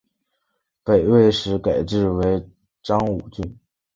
[0.83, 2.49] 北魏时改置为
[2.81, 3.59] 章武郡。